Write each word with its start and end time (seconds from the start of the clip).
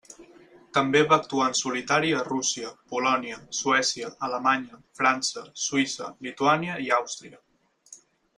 També 0.75 1.01
va 1.09 1.17
actuar 1.23 1.49
en 1.49 1.57
solitari 1.59 2.13
a 2.19 2.23
Rússia, 2.29 2.71
Polònia, 2.93 3.37
Suècia, 3.59 4.09
Alemanya, 4.29 4.81
França, 5.01 5.45
Suïssa, 5.67 6.09
Lituània 6.29 6.81
i 6.89 6.91
Àustria. 6.99 7.41